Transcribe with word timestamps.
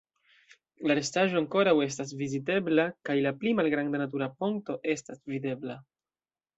La 0.91 0.95
restaĵo 0.99 1.37
ankoraŭ 1.41 1.75
estas 1.89 2.15
vizitebla 2.23 2.87
kaj 3.11 3.19
la 3.29 3.37
pli 3.43 3.55
malgranda 3.61 4.05
natura 4.07 4.33
ponto 4.43 4.81
estas 4.99 5.25
videbla. 5.37 5.83